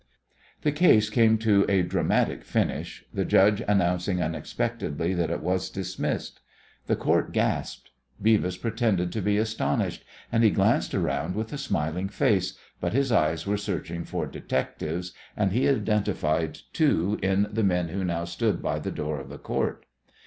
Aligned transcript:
The 0.63 0.71
case 0.71 1.11
came 1.11 1.37
to 1.37 1.63
a 1.69 1.83
dramatic 1.83 2.43
finish, 2.43 3.05
the 3.13 3.23
judge 3.23 3.61
announcing 3.67 4.19
unexpectedly 4.19 5.13
that 5.13 5.29
it 5.29 5.41
was 5.43 5.69
dismissed. 5.69 6.39
The 6.87 6.95
Court 6.95 7.31
gasped. 7.31 7.91
Beavis 8.19 8.57
pretended 8.59 9.11
to 9.11 9.21
be 9.21 9.37
astonished, 9.37 10.03
and 10.31 10.43
he 10.43 10.49
glanced 10.49 10.95
around 10.95 11.35
with 11.35 11.53
a 11.53 11.57
smiling 11.59 12.09
face, 12.09 12.57
but 12.79 12.93
his 12.93 13.11
eyes 13.11 13.45
were 13.45 13.57
searching 13.57 14.03
for 14.03 14.25
detectives, 14.25 15.13
and 15.37 15.51
he 15.51 15.69
identified 15.69 16.57
two 16.73 17.19
in 17.21 17.45
the 17.51 17.63
men 17.63 17.89
who 17.89 18.03
now 18.03 18.23
stood 18.25 18.59
by 18.59 18.79
the 18.79 18.89
door 18.89 19.19
of 19.19 19.29
the 19.29 19.37
Court. 19.37 19.85